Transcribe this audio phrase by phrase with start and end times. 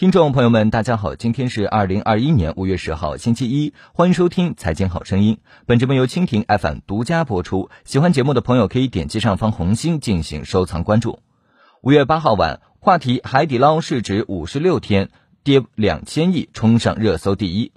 [0.00, 5.34] 听众朋友们，大家好，今天是二零二一年五月十号，星期一，欢迎收听《财经好声音》。
[5.66, 7.68] 本节目由蜻蜓 FM 独家播出。
[7.84, 11.18] 喜欢节目的朋友可以点击上方红心进行收藏关注。
[11.82, 15.10] 五月八号晚，话题海底捞市值五十六天
[15.44, 17.72] 跌两千亿冲上热搜第一。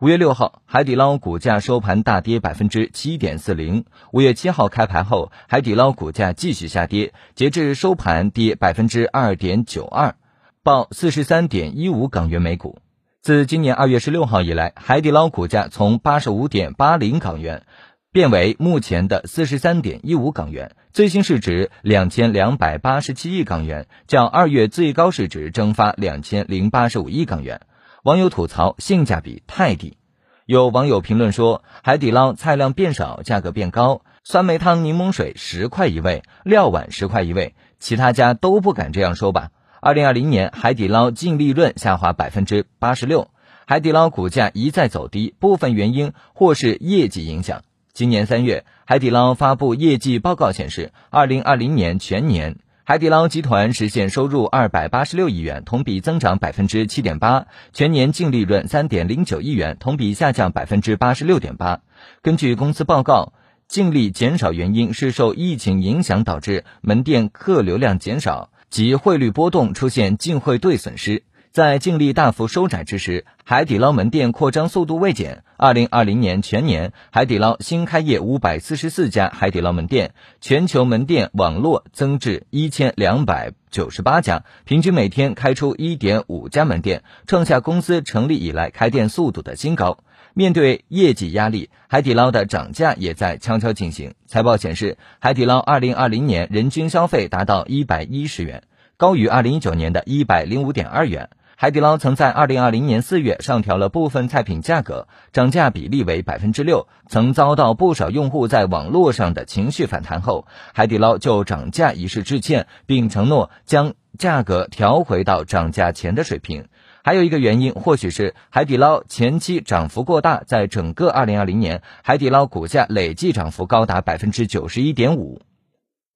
[0.00, 3.84] 五月六号，海底捞股价收盘大跌百分之七点四零。
[4.10, 10.14] 五月七号开盘后，海底捞股价继续下跌，截至收盘跌百分之二点九二。
[10.62, 12.78] 报四十三点一五港元每股。
[13.22, 17.64] 自今年二月十六号以来，海底捞股价从八十五点八零港元
[18.12, 27.60] 变为目前的四十三点一五港元，最新市值两千两百八十七亿港元，较二月最高市值蒸发两千零八十五亿港元。
[28.02, 29.98] 网友吐槽性价比太低，
[30.46, 39.50] 有网友评论说，海底捞菜量变少，价格变高，酸梅汤、柠檬水十块一位，料碗十块一位，其他家都不敢这样说吧。
[39.80, 43.30] 二零二零年，海底捞净利润下滑百分之八十六，
[43.64, 47.62] 海底捞股价一再走低，部分原因或是业绩影响。
[47.92, 61.82] 今年三月，海底捞发布业绩报告显示，二零二零年全年，海底捞集团实现收入二百八十六亿元，同比增长百分之七点八，全年净利润三点零九亿元，同比下降百分之八十六点八。
[62.20, 63.32] 根据公司报告，
[63.68, 68.50] 净利减少原因是受疫情影响导致门店客流量减少。
[68.70, 75.42] 及汇率波动出现净汇兑损失，在净利大幅收窄之时，海底捞门店扩张速度未减。
[75.56, 89.98] 二零二零年全年，海底捞新开业五百四十四家海底捞门店，全球门店网络增至一千两百九十八家，平均每天开出一点五家门店，创下公司成立以来开店速度的新高。
[90.34, 94.14] 面对业绩压力，海底捞的涨价也在悄悄进行。
[94.26, 98.62] 财报显示，海底捞2020年人均消费达到110元，
[98.98, 101.30] 高于2019年的一百零五点二元。
[101.54, 116.66] 海底捞曾在2020年四月上调了部分菜品价格，涨价比例为百分之六，曾遭到不少用户在网络上的情绪反弹后，海底捞就涨价一事致歉，并承诺将价格调回到涨价前的水平。
[117.04, 125.40] 还有一个原因，或许是海底捞前期涨幅过大，在整个二零二零年，海底捞股价累计涨幅高达百分之九十一点五，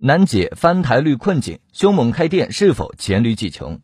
[0.05, 1.61] 难解翻台率困境。
[1.73, 3.79] 凶猛开店是否黔驴技穷？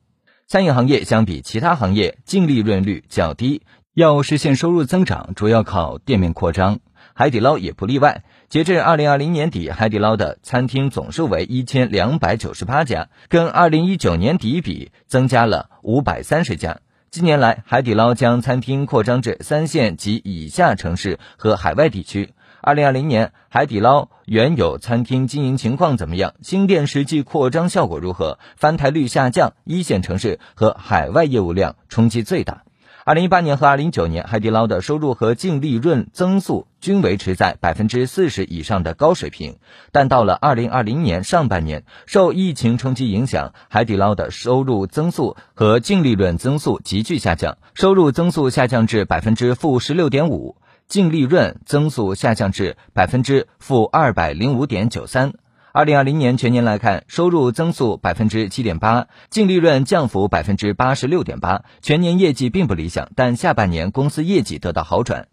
[0.48, 3.62] 餐饮行业相比其他行业，净利润率较低，
[3.94, 6.80] 要实现收入增长，主要靠店面扩张。
[7.14, 8.24] 海底捞也不例外。
[8.48, 16.80] 截至二零二零年底，海底捞的餐厅总数为一千两百九十八家，跟二零一九年底比，增加了五百三十家。
[17.12, 22.30] 近年来，海底捞将餐厅扩张至三线及以下城市和海外地区。
[22.68, 26.34] 二零二零年，海底捞原有餐厅经营情况怎么样？
[26.42, 28.38] 新店实际扩张效果如何？
[28.56, 32.64] 翻台率下降，一线城市和海外业务量冲击最大。
[33.06, 39.56] 二零一八年和二零一九年，海底捞的收入和净利润增速均维持在百分之四十以上的高水平，
[39.90, 50.56] 但到了二零二零年上半年，受疫情冲击影响，海底捞的收入增速和净利润增速急剧下降，收入增速下降至百分之负十六点五，
[50.88, 55.34] 净利润增速下降至百分之负二百零五点九三。
[55.72, 65.28] 二零二零年全年来看，收入增速百分之七点八，净利润降幅百分之八十六点八，全年业绩并不理想，但下半年公司业绩得到好转。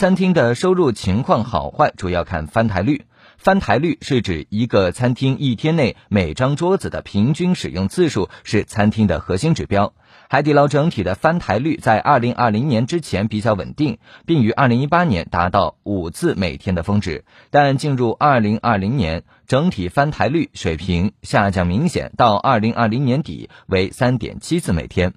[0.00, 3.04] 餐厅的收入情况好坏主要看翻台率。
[3.36, 9.92] 翻台率是指一个餐厅一天内每张桌子的平均使用次数，是餐厅的核心指标。
[10.30, 25.12] 海底捞整体的翻台率在二零二零年之前比较稳定，并于二零一八年达到五次每天的峰值，但进入二零二零年，整体翻台率水平下降明显，到二零二零年底为三点七次每天。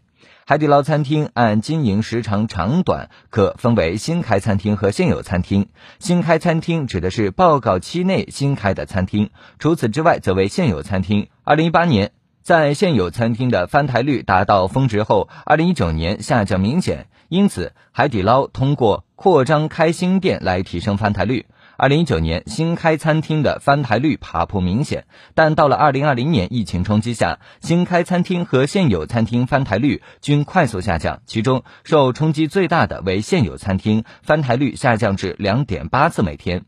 [0.46, 5.70] 海底捞餐厅按经营时长长短可分为新开餐厅和现有餐厅。
[6.00, 11.30] 新开餐厅指的是报告期内新开的餐厅，除此之外则为现有餐厅。
[11.46, 12.12] 二零一八年，
[12.42, 21.46] 在现有餐厅的翻台率达到峰值后，二零一九年下降明显，因此海底捞通过扩张开新店来提升翻台率。
[21.76, 36.66] 二零一九年新开餐厅的翻台率爬坡明显，但到了二零二零年疫情冲击下，新开餐厅和现有餐厅翻台率均快速下降，其中受冲击最大的为现有餐厅，翻台率下降至两点八次每天。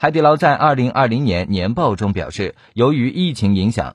[0.00, 3.94] 海底捞在二零二零年年报中表示，由于疫情影响。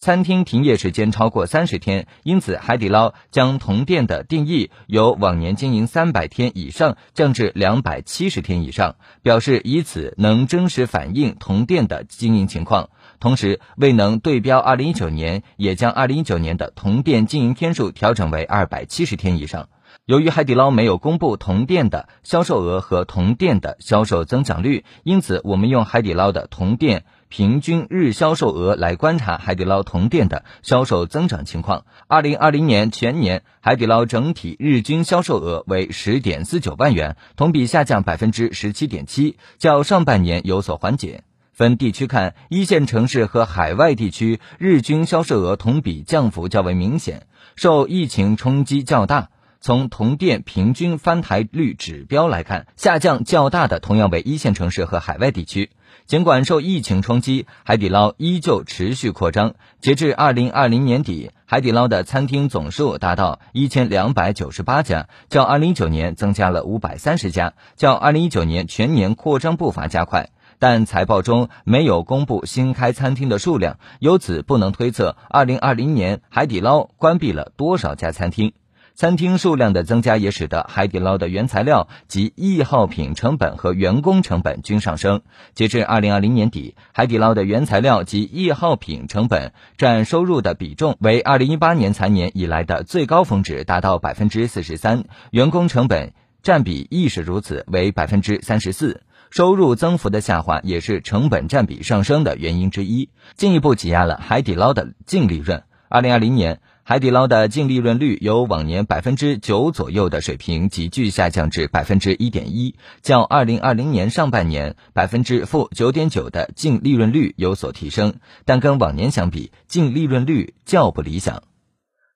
[0.00, 12.90] 餐厅停业时间超过三十天，因此海底捞将同店的定义由往年经营三百天以上降至两百七十天以上，表示以此能真实反映同店的经营情况。
[13.18, 19.68] 同时未能对标二零一九年，也将二零一九年的同店经营天数调整为二百七十天以上。
[20.04, 31.84] 由于海底捞没有公布同店的销售额和同店的销售增长率，因此我们用海底捞的同店平均日销售额来观察海底捞同店的销售增长情况。
[32.06, 41.22] 二零二零年全年，海底捞整体日均销售额为十点四九万元，同比下降百分之十七点七，较上半年有所缓解。
[41.52, 47.26] 分地区看，一线城市和海外地区日均销售额同比降幅较为明显，
[47.56, 49.30] 受疫情冲击较大。
[49.60, 55.70] 从同店平均翻台率指标来看，下降较大的同样为一线城市和海外地区。
[56.06, 59.54] 尽管受疫情冲击，海底捞依旧持续扩张。
[59.80, 70.30] 截至二零二零年底，海底捞的餐厅总数达到一千两百九十八家，较二零一九年增加了五百三十家，较二零一九年全年扩张步伐加快。
[70.60, 78.52] 但财报中没有公布新开餐厅的数量，由此不能推测二零二零年海底捞关闭了多少家餐厅。
[78.98, 85.22] 餐厅数量的增加也使得海底捞的原材料及易耗品成本和员工成本均上升。
[85.54, 95.04] 截至二零二零年底，海底捞的原材料及易耗品成本占收入的比重为二零一八年财年以来的最高峰值，达到百分之四十三。
[95.30, 96.12] 员工成本
[96.42, 99.02] 占比亦是如此，为百分之三十四。
[99.30, 105.62] 收入增幅的下滑也是成本占比上升的原因之一，进一步挤压了海底捞的净利润。
[105.88, 106.60] 二零二零年。
[106.88, 118.14] 海底捞的净利润率由往年百分之九左右的水平急剧下降至百分之一点一，较二零二零年上半年百分之负九点九的净利润率有所提升，
[118.46, 121.42] 但跟往年相比，净利润率较不理想。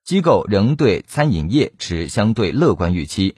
[0.04, 3.34] 机构仍对餐饮业持相对乐观预期。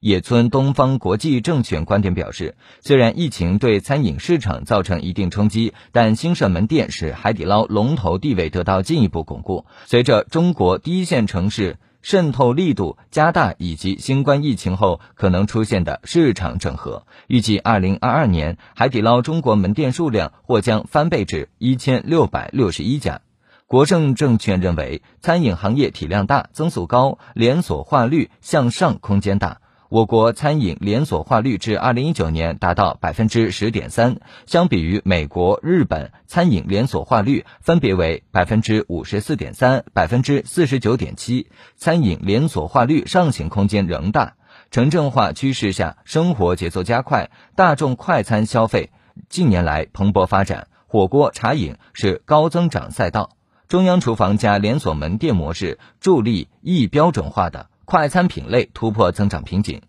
[0.00, 9.66] 野村东方国际证券观点表示，虽然疫情对餐饮市场造成一定冲击，但新设门店使海底捞龙头地位得到进一步巩固。
[9.84, 23.20] 随着中国第一线城市渗透力度加大，以及新冠疫情后可能出现的市场整合，预计二零二二年海底捞中国门店数量或将翻倍至一千六百六十一家。
[23.66, 29.60] 国盛证券认为，餐饮行业体量大、增速高、连锁化率向上空间大。
[29.90, 41.48] 我国餐饮连锁化率至二零一九年达到百分之十点三，相比于美国、日本，餐饮连锁化率分别为百分之五十四点三、百分之四十九点七。
[41.76, 44.34] 餐饮连锁化率上行空间仍大。
[44.70, 48.90] 城镇化趋势下，生活节奏加快，大众快餐消费
[49.28, 53.30] 近年来蓬勃发展，火锅、茶饮是高增长赛道。
[53.66, 57.66] 中央厨房加连锁门店模式助力易标准化的。
[57.90, 59.82] 快餐品类突破增长瓶颈，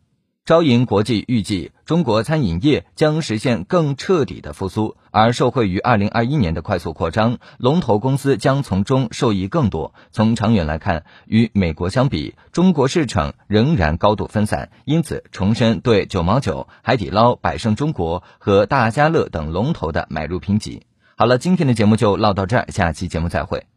[0.44, 9.94] 招银国际预计中国餐饮业将实现更彻底的复苏，而受惠于二零二一年的快速扩张，龙头公司将从中受益更多。
[10.10, 20.88] 从长远来看，与美国相比，中国市场仍然高度分散，因此重申对九毛九、海底捞、百胜中国和大家乐等龙头的买入评级。
[21.16, 23.68] 好了，今天的节目就唠到这儿，下期节目再会。